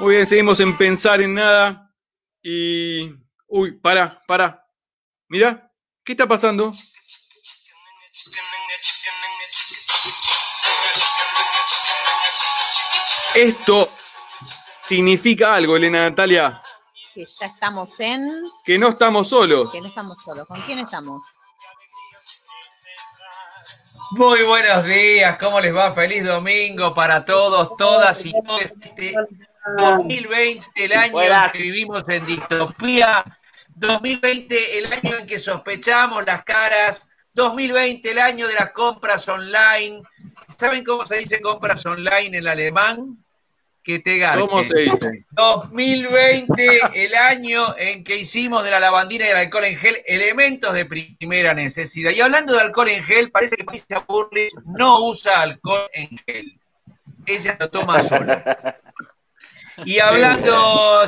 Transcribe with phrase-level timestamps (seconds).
[0.00, 1.92] Muy bien, seguimos en pensar en nada.
[2.42, 3.14] Y.
[3.48, 4.66] Uy, para, para.
[5.28, 5.70] Mira,
[6.02, 6.72] ¿qué está pasando?
[13.34, 13.90] Esto
[14.82, 16.62] significa algo, Elena Natalia.
[17.12, 18.44] Que ya estamos en.
[18.64, 19.70] Que no estamos solos.
[19.70, 20.46] Que no estamos solos.
[20.46, 21.26] ¿Con quién estamos?
[24.12, 25.92] Muy buenos días, ¿cómo les va?
[25.92, 28.62] Feliz domingo para todos, todas y todos.
[28.62, 29.14] Este
[29.76, 33.24] 2020, el año en que vivimos en distopía.
[33.74, 37.08] 2020, el año en que sospechamos las caras.
[37.34, 40.02] 2020, el año de las compras online.
[40.58, 43.18] ¿Saben cómo se dice compras online en alemán?
[43.82, 45.24] que te ¿Cómo se dice?
[45.30, 50.74] 2020, el año en que hicimos de la lavandina y el alcohol en gel elementos
[50.74, 52.10] de primera necesidad.
[52.10, 56.60] Y hablando de alcohol en gel, parece que Patricia Burley no usa alcohol en gel.
[57.26, 58.76] Ella lo toma sola.
[59.84, 61.06] Y hablando,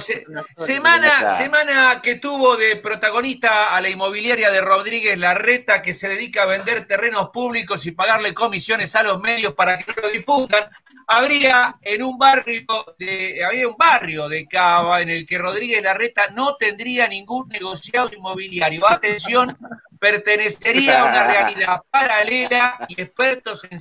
[0.56, 6.42] semana, semana que tuvo de protagonista a la inmobiliaria de Rodríguez Larreta, que se dedica
[6.42, 10.70] a vender terrenos públicos y pagarle comisiones a los medios para que lo difundan
[11.06, 12.64] habría en un barrio
[12.98, 18.10] de, había un barrio de Cava en el que Rodríguez Larreta no tendría ningún negociado
[18.16, 18.88] inmobiliario.
[18.88, 19.56] Atención,
[20.02, 23.78] pertenecería a una realidad paralela y expertos en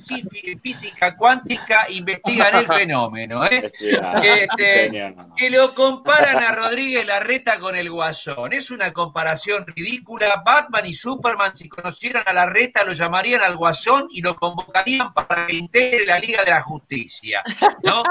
[0.60, 3.44] física cuántica investigan el fenómeno.
[3.44, 3.72] ¿eh?
[3.80, 8.52] Este, que lo comparan a Rodríguez Larreta con el Guasón.
[8.52, 10.44] Es una comparación ridícula.
[10.46, 15.48] Batman y Superman, si conocieran a Larreta, lo llamarían al Guasón y lo convocarían para
[15.48, 17.42] que integre la Liga de la Justicia.
[17.82, 18.04] ¿no?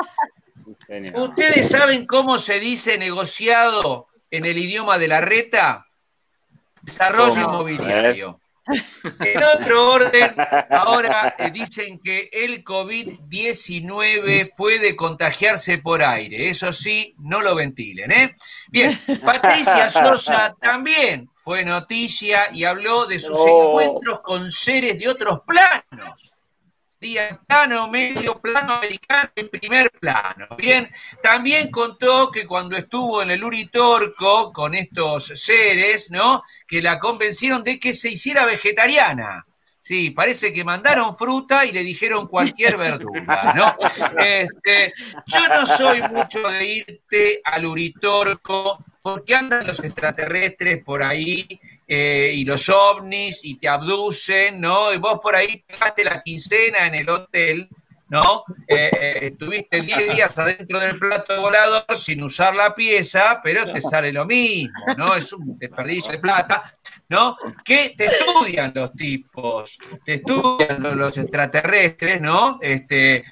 [1.15, 5.87] ¿Ustedes saben cómo se dice negociado en el idioma de Larreta?
[6.81, 8.39] Desarrollo inmobiliario.
[9.19, 10.35] En otro orden,
[10.69, 16.47] ahora eh, dicen que el COVID-19 puede contagiarse por aire.
[16.47, 18.11] Eso sí, no lo ventilen.
[18.11, 18.35] ¿eh?
[18.69, 25.41] Bien, Patricia Sosa también fue noticia y habló de sus encuentros con seres de otros
[25.41, 26.31] planos
[27.01, 30.47] día plano, medio plano americano en primer plano.
[30.56, 30.89] Bien,
[31.23, 36.44] también contó que cuando estuvo en el Uritorco con estos seres, ¿no?
[36.67, 39.47] Que la convencieron de que se hiciera vegetariana.
[39.79, 43.75] Sí, parece que mandaron fruta y le dijeron cualquier verdura, ¿no?
[44.23, 44.94] Este,
[45.25, 51.59] yo no soy mucho de irte al Uritorco porque andan los extraterrestres por ahí
[51.94, 54.94] eh, y los ovnis y te abducen, ¿no?
[54.94, 57.68] Y vos por ahí pegaste la quincena en el hotel,
[58.07, 58.46] ¿no?
[58.66, 63.81] Eh, eh, estuviste 10 días adentro del plato volador sin usar la pieza, pero te
[63.81, 65.16] sale lo mismo, ¿no?
[65.16, 66.78] Es un desperdicio de plata,
[67.09, 67.35] ¿no?
[67.66, 72.57] Que te estudian los tipos, te estudian los extraterrestres, ¿no?
[72.62, 73.25] Este,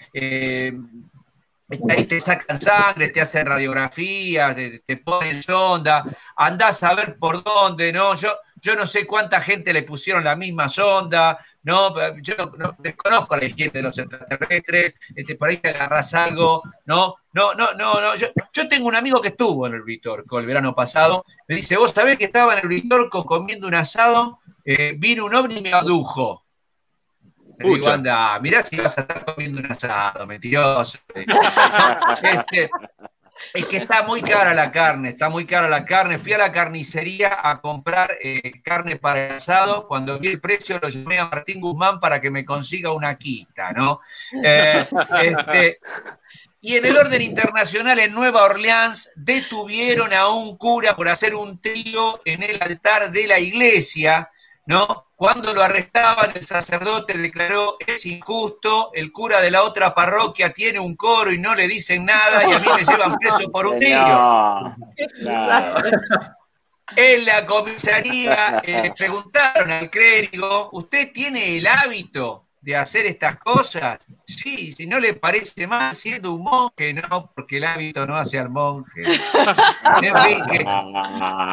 [1.90, 4.54] ahí te sacan sangre, te hacen radiografías,
[4.86, 6.04] te, ponen sonda,
[6.36, 8.16] andás a ver por dónde, ¿no?
[8.16, 11.94] Yo, yo no sé cuánta gente le pusieron la misma sonda, ¿no?
[12.22, 17.16] Yo no, desconozco la higiene de los extraterrestres, este, por ahí te agarras algo, ¿no?
[17.34, 18.16] No, no, no, no.
[18.16, 21.78] Yo, yo tengo un amigo que estuvo en el Ritorco el verano pasado, me dice,
[21.78, 25.62] vos sabés que estaba en el Ritorco comiendo un asado, eh, vino un ovni y
[25.62, 26.46] me abdujo.
[27.60, 30.98] Le digo, anda, mirá si vas a estar comiendo un asado, mentiroso.
[32.24, 32.70] este,
[33.54, 36.20] es que está muy cara la carne, está muy cara la carne.
[36.20, 39.88] Fui a la carnicería a comprar eh, carne para el asado.
[39.88, 43.72] Cuando vi el precio lo llamé a Martín Guzmán para que me consiga una quita,
[43.74, 44.00] ¿no?
[44.44, 44.88] Eh,
[45.24, 45.80] este,
[46.62, 51.60] y en el orden internacional, en Nueva Orleans, detuvieron a un cura por hacer un
[51.60, 54.30] trío en el altar de la iglesia
[54.66, 55.08] ¿no?
[55.16, 60.80] Cuando lo arrestaban, el sacerdote declaró, es injusto, el cura de la otra parroquia tiene
[60.80, 63.80] un coro y no le dicen nada y a mí me llevan preso por un
[63.80, 64.76] niño.
[66.96, 73.38] En la comisaría le eh, preguntaron al clérigo, ¿usted tiene el hábito de hacer estas
[73.38, 74.00] cosas?
[74.26, 78.40] Sí, si no le parece mal siendo un monje, no, porque el hábito no hace
[78.40, 79.04] al monje.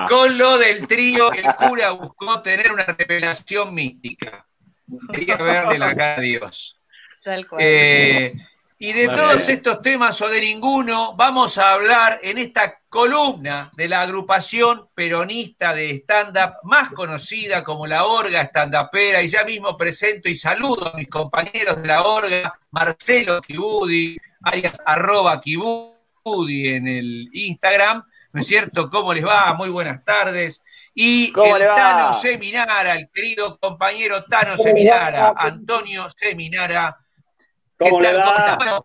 [0.09, 4.47] con lo del trío, el cura buscó tener una revelación mística.
[5.13, 6.81] Quería verle la cara a Dios.
[7.59, 8.35] Eh,
[8.79, 13.89] y de todos estos temas o de ninguno, vamos a hablar en esta columna de
[13.89, 19.23] la agrupación peronista de stand-up más conocida como la Orga Standapera.
[19.23, 24.79] Y ya mismo presento y saludo a mis compañeros de la Orga, Marcelo Kibudi, alias
[24.85, 28.05] arroba Kibudi en el Instagram.
[28.33, 28.91] ¿No es cierto?
[28.91, 29.55] ¿Cómo les va?
[29.55, 30.63] Muy buenas tardes.
[30.95, 36.99] Y el Tano Seminara, el querido compañero Tano Seminara, Antonio Seminara
[37.79, 38.85] ¿Cómo le va?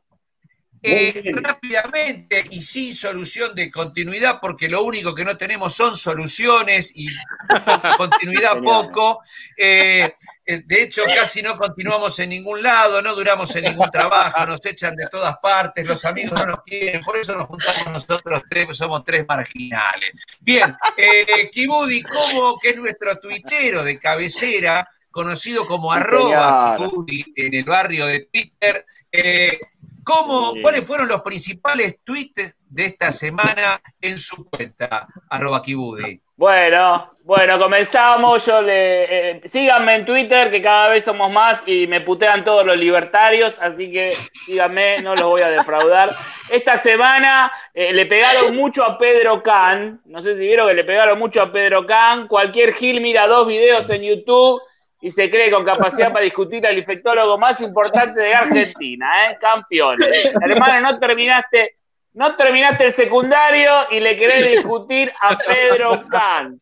[0.84, 6.92] Eh, rápidamente y sin solución de continuidad, porque lo único que no tenemos son soluciones
[6.96, 7.06] y
[7.98, 9.22] continuidad poco.
[9.56, 14.44] Eh, eh, de hecho, casi no continuamos en ningún lado, no duramos en ningún trabajo,
[14.48, 18.42] nos echan de todas partes, los amigos no nos quieren, por eso nos juntamos nosotros
[18.50, 20.14] tres, somos tres marginales.
[20.40, 27.54] Bien, eh, Kibudi, ¿cómo, que es nuestro tuitero de cabecera, conocido como arroba Kibudi en
[27.54, 29.60] el barrio de Twitter, eh,
[30.04, 36.19] ¿Cómo, ¿Cuáles fueron los principales tweets de esta semana en su cuenta, arroba Kibudi?
[36.36, 38.46] Bueno, bueno, comenzamos.
[38.46, 42.66] Yo le, eh, síganme en Twitter, que cada vez somos más y me putean todos
[42.66, 46.16] los libertarios, así que síganme, no los voy a defraudar.
[46.50, 50.02] Esta semana eh, le pegaron mucho a Pedro Can.
[50.06, 52.28] No sé si vieron que le pegaron mucho a Pedro Can.
[52.28, 54.62] Cualquier Gil mira dos videos en YouTube
[55.01, 59.38] y se cree con capacidad para discutir al infectólogo más importante de Argentina, ¿eh?
[59.42, 60.31] Campeones.
[60.39, 61.77] Hermano, no terminaste,
[62.13, 66.62] no terminaste el secundario y le querés discutir a Pedro Can.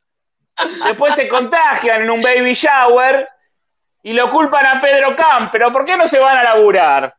[0.86, 3.28] Después se contagian en un baby shower
[4.04, 7.14] y lo culpan a Pedro Can, pero ¿por qué no se van a laburar?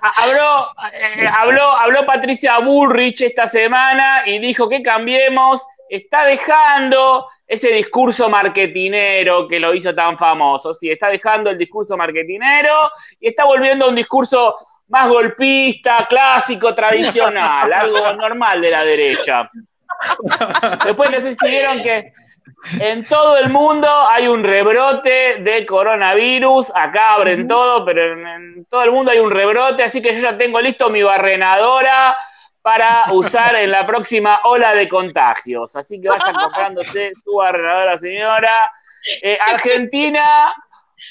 [0.00, 5.60] habló, eh, habló, habló Patricia Bullrich esta semana y dijo que cambiemos,
[5.90, 10.74] está dejando ese discurso marketinero que lo hizo tan famoso.
[10.74, 14.54] Sí, está dejando el discurso marketinero y está volviendo a un discurso
[14.88, 19.50] más golpista, clásico, tradicional, algo normal de la derecha.
[20.84, 22.12] Después les decidieron que
[22.80, 26.70] en todo el mundo hay un rebrote de coronavirus.
[26.74, 29.82] Acá abren todo, pero en, en, todo el mundo hay un rebrote.
[29.82, 32.14] Así que yo ya tengo listo mi barrenadora
[32.68, 35.74] para usar en la próxima ola de contagios.
[35.74, 38.70] Así que vayan comprándose su barrenadora, señora.
[39.22, 40.54] Eh, Argentina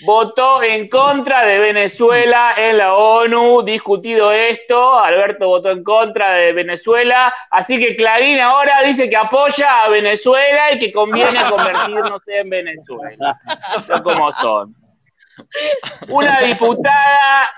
[0.05, 6.53] votó en contra de Venezuela en la ONU, discutido esto, Alberto votó en contra de
[6.53, 12.49] Venezuela, así que Clarín ahora dice que apoya a Venezuela y que conviene convertirnos en
[12.51, 13.39] Venezuela.
[13.87, 14.75] Son como son.
[16.09, 17.49] Una diputada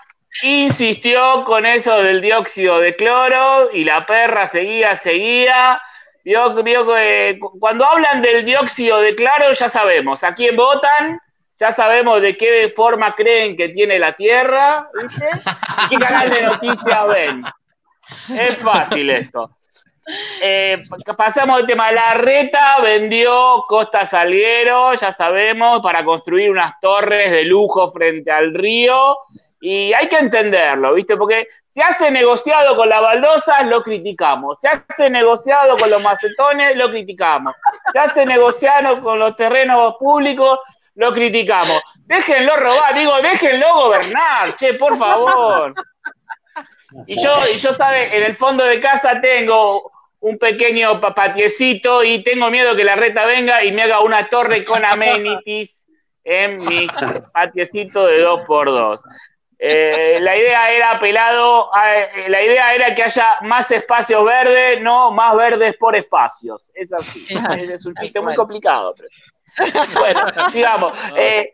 [0.44, 5.82] insistió con eso del dióxido de cloro y la perra seguía, seguía.
[6.24, 11.20] Que cuando hablan del dióxido de cloro ya sabemos a quién votan,
[11.60, 15.30] ya sabemos de qué forma creen que tiene la Tierra, ¿viste?
[15.90, 17.44] ¿Qué canal de noticias ven?
[18.34, 19.52] Es fácil esto.
[20.42, 20.78] Eh,
[21.18, 21.92] pasamos al tema.
[21.92, 28.54] La reta vendió Costa Salguero, ya sabemos, para construir unas torres de lujo frente al
[28.54, 29.18] río.
[29.62, 31.18] Y hay que entenderlo, ¿viste?
[31.18, 34.58] Porque se hace negociado con las baldosas, lo criticamos.
[34.62, 37.56] Se hace negociado con los macetones, lo criticamos.
[37.92, 40.60] Se hace negociado con los terrenos públicos,
[40.96, 41.82] lo criticamos.
[42.06, 45.74] Déjenlo robar, digo, déjenlo gobernar, che, por favor.
[47.06, 49.92] Y yo, y yo, sabe, en el fondo de casa tengo
[50.22, 54.66] un pequeño patiecito y tengo miedo que la reta venga y me haga una torre
[54.66, 55.86] con amenities
[56.24, 56.88] en mi
[57.34, 59.02] patiecito de dos por dos.
[59.62, 65.12] Eh, la idea era pelado, eh, la idea era que haya más espacios verdes, no
[65.12, 66.72] más verdes por espacios.
[66.74, 67.26] Es así.
[67.70, 68.96] Es un chiste muy complicado.
[68.96, 69.10] Pero...
[70.00, 70.22] Bueno,
[70.52, 70.98] sigamos.
[71.18, 71.54] Eh,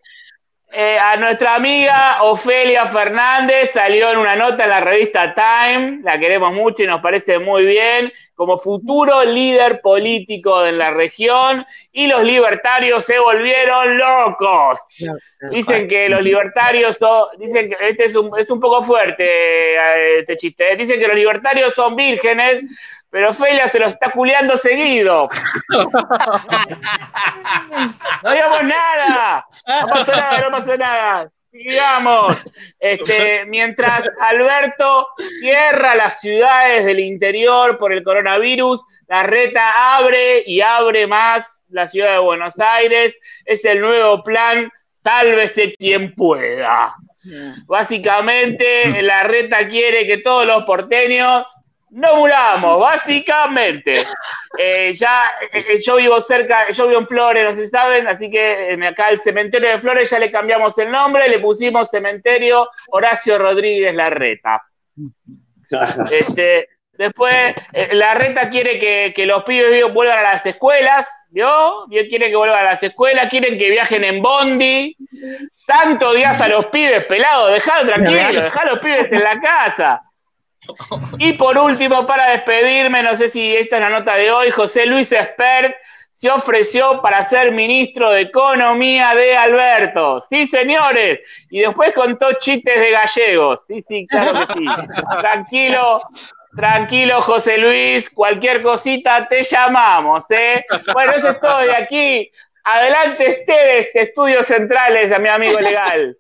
[0.78, 6.20] eh, a nuestra amiga Ofelia Fernández salió en una nota en la revista Time, la
[6.20, 12.08] queremos mucho y nos parece muy bien, como futuro líder político de la región, y
[12.08, 14.82] los libertarios se volvieron locos.
[15.50, 19.24] Dicen que los libertarios son, dicen que este es un, es un poco fuerte
[19.76, 22.64] eh, este chiste, dicen que los libertarios son vírgenes,
[23.16, 25.30] pero Ofelia se los está culeando seguido.
[25.70, 25.90] no
[28.30, 29.46] digamos nada.
[29.66, 31.32] No pasó nada, no pasó nada.
[31.50, 32.44] Sigamos.
[32.78, 35.08] Este, mientras Alberto
[35.40, 41.88] cierra las ciudades del interior por el coronavirus, la reta abre y abre más la
[41.88, 43.16] ciudad de Buenos Aires.
[43.46, 44.70] Es el nuevo plan
[45.02, 46.94] Sálvese quien pueda.
[47.66, 51.46] Básicamente, la reta quiere que todos los porteños
[51.96, 54.04] no muramos, básicamente.
[54.58, 58.30] Eh, ya, eh, yo vivo cerca, yo vivo en Flores, no sé si saben, así
[58.30, 62.70] que en acá el cementerio de Flores ya le cambiamos el nombre, le pusimos cementerio
[62.90, 64.62] Horacio Rodríguez Larreta.
[66.12, 67.34] Este, después,
[67.74, 71.88] eh, Larreta quiere que, que, los pibes vuelvan a las escuelas, ¿vio?
[71.88, 74.96] Dios quiere que vuelvan a las escuelas, quieren que viajen en Bondi.
[75.66, 80.02] Tanto días a los pibes pelados, dejalo tranquilo, dejá a los pibes en la casa.
[81.20, 84.86] Y por último, para despedirme, no sé si esta es la nota de hoy, José
[84.86, 85.76] Luis Espert
[86.16, 90.24] se ofreció para ser ministro de Economía de Alberto.
[90.30, 91.20] Sí, señores.
[91.50, 93.66] Y después contó chistes de gallegos.
[93.68, 94.66] Sí, sí, claro que sí.
[95.20, 96.00] Tranquilo,
[96.56, 98.10] tranquilo, José Luis.
[98.10, 100.66] Cualquier cosita te llamamos, ¿eh?
[100.94, 102.32] Bueno, eso es todo de aquí.
[102.64, 106.18] Adelante ustedes, estudios centrales, a mi amigo legal.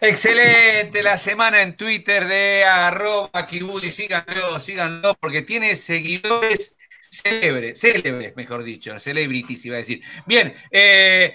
[0.00, 6.76] Excelente la semana en Twitter de arroba Kibuli, síganlo, síganlo, porque tiene seguidores
[7.12, 10.02] célebres, célebres, mejor dicho, celebrities iba a decir.
[10.26, 11.34] Bien, eh,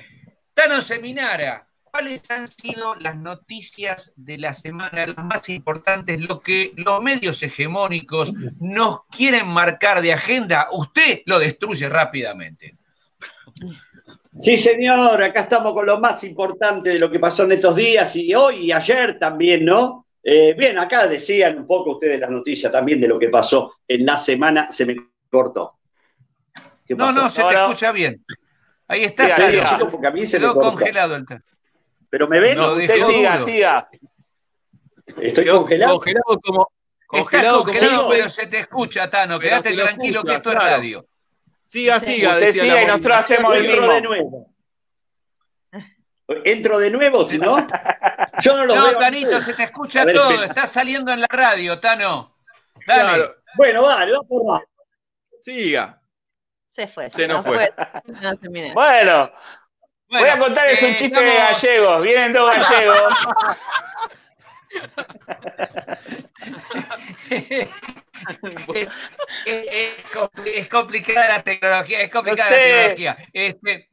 [0.54, 6.74] Tano Seminara, ¿cuáles han sido las noticias de la semana, las más importantes, lo que
[6.76, 10.68] los medios hegemónicos nos quieren marcar de agenda?
[10.72, 12.76] Usted lo destruye rápidamente.
[14.40, 18.16] Sí, señor, acá estamos con lo más importante de lo que pasó en estos días
[18.16, 20.06] y hoy y ayer también, ¿no?
[20.24, 24.06] Eh, bien, acá decían un poco ustedes las noticias también de lo que pasó en
[24.06, 24.96] la semana, se me
[25.32, 25.76] cortó.
[26.90, 28.24] No, no, se te escucha bien.
[28.88, 30.70] Ahí está, Sí, pero ahí Chicos, porque a mí se me quedó cortó.
[30.72, 31.26] congelado el.
[32.10, 32.58] ¿Pero me ven?
[32.58, 33.90] No, Usted siga, siga.
[35.22, 35.96] ¿Estoy Quedó congelado?
[35.96, 36.72] Congelado como.
[36.72, 37.72] Estás Congelado como.
[37.72, 39.40] congelado, pero se te escucha, Tano.
[39.40, 40.76] Quédate te lo tranquilo que esto es claro.
[40.78, 41.06] radio.
[41.70, 43.94] Siga, siga, Usted decía siga la y nosotros hacemos el Entro mismo.
[43.94, 44.46] de nuevo.
[46.46, 47.68] ¿Entro de nuevo, si no?
[48.40, 48.98] Yo no lo No, veo.
[48.98, 50.30] a Tanito, se te escucha ver, todo.
[50.32, 50.48] espera.
[50.48, 52.38] Estás saliendo en la radio, Tano.
[52.86, 53.02] Dale.
[53.04, 54.62] Claro, Bueno, dale, vamos por más.
[55.42, 56.02] siga.
[56.70, 57.10] Se fue.
[57.10, 57.74] Se nos fue.
[58.06, 58.32] No.
[58.52, 59.32] Bueno, Bueno,
[60.10, 62.02] voy a contarles un eh, chiste de gallegos.
[62.04, 63.28] Vienen dos gallegos.
[70.60, 73.18] es, complicada la tecnología, es complicada la tecnología.
[73.34, 73.90] Este,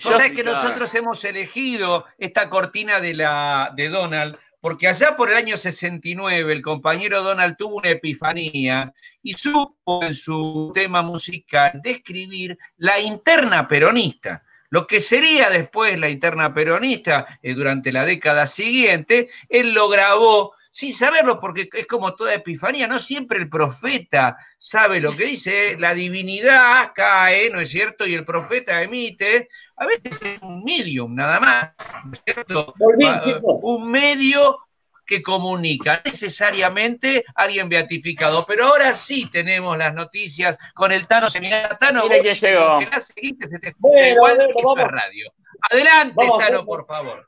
[0.00, 5.36] sabés que nosotros hemos elegido esta cortina de, la, de Donald, porque allá por el
[5.36, 12.58] año 69 el compañero Donald tuvo una epifanía y supo en su tema musical describir
[12.76, 14.42] la interna peronista.
[14.68, 20.54] Lo que sería después la interna peronista eh, durante la década siguiente, él lo grabó
[20.70, 25.76] sin saberlo, porque es como toda epifanía, no siempre el profeta sabe lo que dice,
[25.78, 28.06] la divinidad cae, ¿no es cierto?
[28.06, 31.70] Y el profeta emite, a veces es un medium nada más,
[32.04, 32.74] ¿no es cierto?
[33.04, 33.22] Ah.
[33.42, 34.58] Un medio
[35.04, 41.76] que comunica, necesariamente alguien beatificado, pero ahora sí tenemos las noticias con el Tano Seminara.
[41.78, 42.66] Tano, Mira vos quién si te llegó.
[42.74, 44.92] congelás, seguí que se te escucha Bueno, igual bueno, que vamos.
[44.92, 45.32] radio.
[45.68, 47.26] Adelante, Vamos Tano, por favor.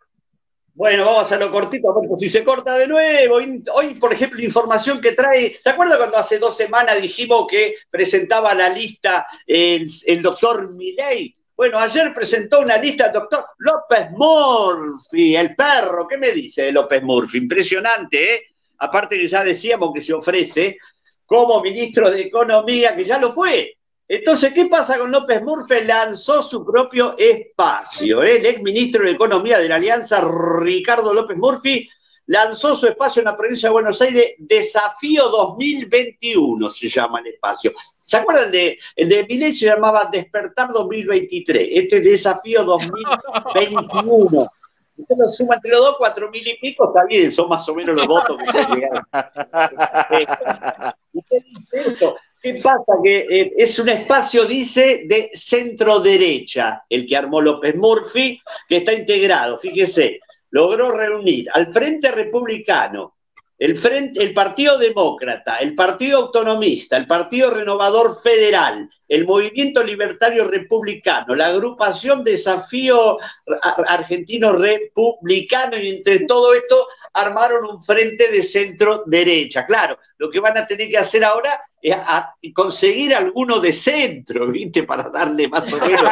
[0.74, 3.36] Bueno, vamos a hacerlo cortito, pues, si se corta de nuevo.
[3.74, 5.56] Hoy, por ejemplo, información que trae.
[5.60, 11.36] ¿Se acuerda cuando hace dos semanas dijimos que presentaba la lista el, el doctor Milei?
[11.54, 16.08] Bueno, ayer presentó una lista el doctor López Murphy, el perro.
[16.08, 17.38] ¿Qué me dice López Murphy?
[17.38, 18.42] Impresionante, ¿eh?
[18.78, 20.78] Aparte que ya decíamos que se ofrece
[21.26, 23.76] como ministro de Economía, que ya lo fue.
[24.14, 25.86] Entonces, ¿qué pasa con López Murphy?
[25.86, 28.22] Lanzó su propio espacio.
[28.22, 28.36] ¿eh?
[28.36, 30.22] El ex ministro de Economía de la Alianza,
[30.60, 31.88] Ricardo López Murphy,
[32.26, 37.72] lanzó su espacio en la provincia de Buenos Aires, Desafío 2021 se llama el espacio.
[38.02, 41.68] ¿Se acuerdan de, el de se llamaba Despertar 2023?
[41.72, 44.52] Este es Desafío 2021.
[44.94, 47.74] Usted lo suma entre los dos, cuatro mil y pico, está bien, son más o
[47.74, 49.06] menos los votos que llegar.
[51.14, 52.14] Usted dice esto.
[52.42, 52.94] ¿Qué pasa?
[53.02, 58.78] Que eh, es un espacio, dice, de centro derecha, el que armó López Murphy, que
[58.78, 60.18] está integrado, fíjese,
[60.50, 63.16] logró reunir al Frente Republicano,
[63.58, 70.44] el, Frente, el Partido Demócrata, el Partido Autonomista, el Partido Renovador Federal, el Movimiento Libertario
[70.44, 78.42] Republicano, la agrupación Desafío Ar- Argentino Republicano, y entre todo esto armaron un frente de
[78.42, 79.64] centro derecha.
[79.64, 81.60] Claro, lo que van a tener que hacer ahora
[81.90, 84.84] a- conseguir alguno de centro, ¿viste?
[84.84, 86.08] Para darle más o menos.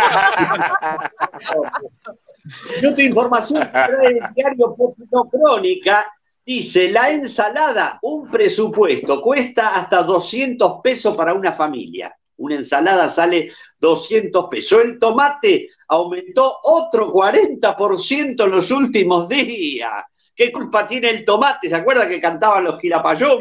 [2.90, 6.06] Otra información que trae el diario Popular Crónica
[6.44, 12.14] dice: la ensalada, un presupuesto, cuesta hasta 200 pesos para una familia.
[12.38, 14.82] Una ensalada sale 200 pesos.
[14.82, 20.04] El tomate aumentó otro 40% en los últimos días.
[20.40, 21.68] ¿Qué culpa tiene el tomate?
[21.68, 23.40] ¿Se acuerda que cantaban los Quilapayún?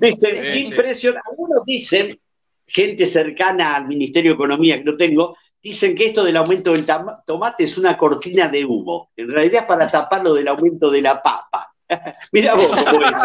[0.00, 0.58] Dicen, Sí, sí.
[0.60, 1.28] impresionante.
[1.30, 2.18] Algunos dicen,
[2.66, 6.86] gente cercana al Ministerio de Economía que no tengo, dicen que esto del aumento del
[7.26, 9.10] tomate es una cortina de humo.
[9.14, 11.74] En realidad es para tapar lo del aumento de la papa.
[12.32, 13.24] Mira vos cómo es,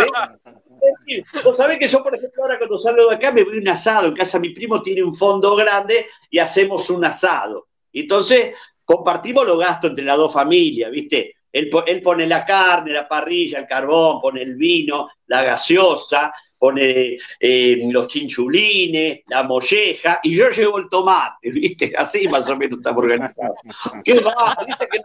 [1.08, 1.24] ¿eh?
[1.46, 3.70] Vos sabés que yo, por ejemplo, ahora cuando salgo de acá me voy a un
[3.70, 4.10] asado.
[4.10, 7.70] En casa mi primo tiene un fondo grande y hacemos un asado.
[7.94, 11.36] Entonces, compartimos los gastos entre las dos familias, ¿viste?
[11.52, 16.34] Él, po- él pone la carne, la parrilla, el carbón, pone el vino, la gaseosa.
[16.58, 21.92] pone eh, los chinchulines, la molleja, y yo llevo el tomate, ¿viste?
[21.98, 23.58] Así más o menos estamos organizados.
[24.04, 24.56] ¿Qué va?
[24.68, 25.00] Dice que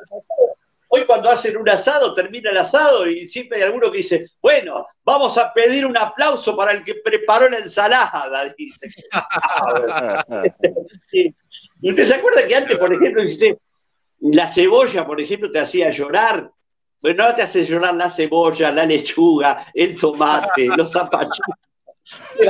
[0.88, 4.86] hoy cuando hacen un asado, termina el asado y siempre hay alguno que dice, bueno,
[5.02, 8.88] vamos a pedir un aplauso para el que preparó la ensalada, dice.
[11.12, 13.56] ¿Y usted se acuerda que antes, por ejemplo, usted,
[14.20, 16.50] la cebolla, por ejemplo, te hacía llorar?
[17.00, 21.40] Bueno, ahora te hace llorar la cebolla, la lechuga, el tomate, los zapallitos.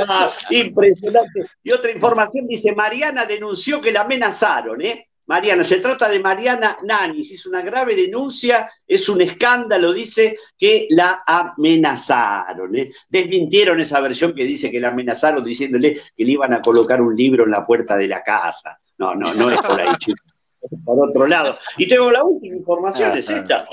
[0.08, 1.46] Ah, impresionante.
[1.62, 5.08] Y otra información dice, Mariana denunció que la amenazaron, ¿eh?
[5.26, 10.86] Mariana, se trata de Mariana Nanis, hizo una grave denuncia, es un escándalo, dice que
[10.90, 12.76] la amenazaron.
[12.76, 12.92] ¿eh?
[13.08, 17.14] Desmintieron esa versión que dice que la amenazaron diciéndole que le iban a colocar un
[17.14, 18.78] libro en la puerta de la casa.
[18.98, 20.22] No, no, no es por ahí, chicos.
[20.84, 21.58] Por otro lado.
[21.76, 23.66] Y tengo la última información, es esta.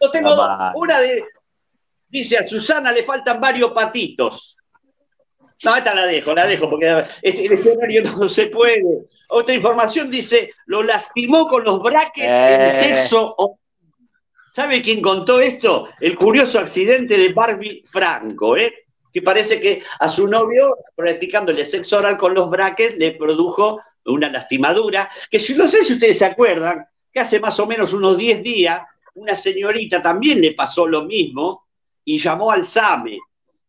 [0.00, 0.48] Yo tengo dos.
[0.74, 1.24] Una de,
[2.08, 4.56] dice, a Susana le faltan varios patitos.
[5.64, 8.82] No, esta la dejo, la dejo, porque este, el escenario no se puede.
[9.28, 12.64] Otra información dice, lo lastimó con los brackets Eh.
[12.64, 13.36] en sexo.
[14.52, 15.88] ¿Sabe quién contó esto?
[16.00, 18.74] El curioso accidente de Barbie Franco, ¿eh?
[19.12, 24.28] Que parece que a su novio, practicándole sexo oral con los brackets, le produjo una
[24.28, 25.10] lastimadura.
[25.30, 28.42] Que si no sé si ustedes se acuerdan, que hace más o menos unos 10
[28.42, 28.82] días,
[29.14, 31.66] una señorita también le pasó lo mismo
[32.04, 33.18] y llamó al SAME.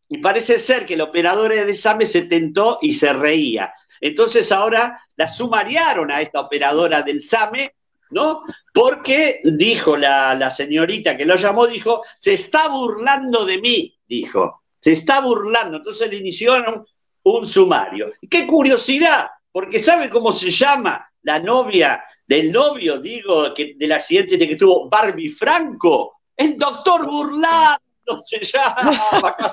[0.08, 3.72] Y parece ser que el operador de SAME se tentó y se reía.
[4.00, 7.74] Entonces ahora la sumariaron a esta operadora del SAME,
[8.10, 8.42] ¿no?
[8.72, 14.62] Porque dijo la, la señorita que lo llamó, dijo, se está burlando de mí, dijo,
[14.80, 15.78] se está burlando.
[15.78, 16.86] Entonces le iniciaron
[17.24, 18.12] un sumario.
[18.30, 24.36] Qué curiosidad, porque ¿sabe cómo se llama la novia del novio, digo, que, del accidente
[24.36, 26.22] de que tuvo Barbie Franco?
[26.36, 29.36] El doctor Burlando se llama.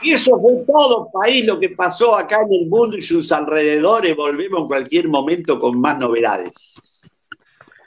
[0.00, 4.14] Y eso fue todo país lo que pasó acá en el mundo y sus alrededores.
[4.14, 7.02] Volvemos en cualquier momento con más novedades.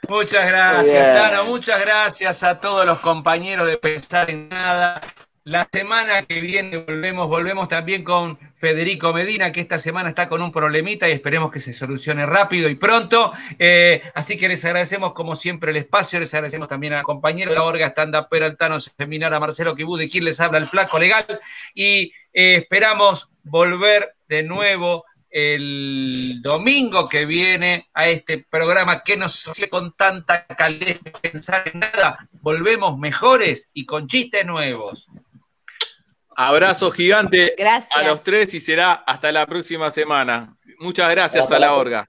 [0.08, 1.16] Muchas gracias.
[1.16, 1.46] Tano.
[1.46, 5.00] Muchas gracias a todos los compañeros de Pensar en Nada.
[5.44, 10.40] La semana que viene volvemos, volvemos también con Federico Medina, que esta semana está con
[10.40, 13.32] un problemita y esperemos que se solucione rápido y pronto.
[13.58, 17.56] Eh, así que les agradecemos como siempre el espacio, les agradecemos también al compañero de
[17.56, 21.00] la Orga, Stand Pero Altano Seminar, a Marcelo Quibú, de quien les habla el Flaco
[21.00, 21.40] Legal,
[21.74, 29.48] y eh, esperamos volver de nuevo el domingo que viene a este programa que nos
[29.48, 32.28] hace con tanta calidez de pensar en nada.
[32.42, 35.08] Volvemos mejores y con chistes nuevos.
[36.48, 37.96] Abrazo gigante Gracias.
[37.96, 40.56] a los tres y será hasta la próxima semana.
[40.80, 42.04] Muchas gracias a la Orga.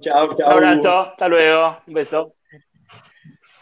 [0.00, 0.50] Chao, Un chao.
[0.50, 2.34] abrazo, hasta luego, un beso.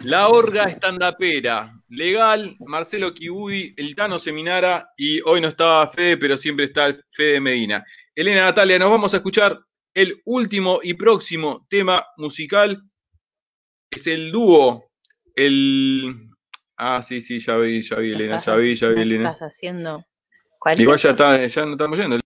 [0.01, 1.75] La Orga Estandapera.
[1.91, 7.39] Legal, Marcelo Kibudi, el Tano Seminara y hoy no estaba Fede, pero siempre está Fede
[7.39, 7.85] Medina.
[8.15, 9.61] Elena Natalia, nos vamos a escuchar
[9.93, 12.83] el último y próximo tema musical.
[13.91, 14.87] Es el dúo.
[15.35, 16.31] El.
[16.85, 19.31] Ah, sí, sí, ya vi, ya vi, Elena, ya vi, ya vi, Elena.
[19.31, 20.05] Estás haciendo.
[20.59, 22.22] ¿Cuál Igual ya, está, ya no estamos yendo.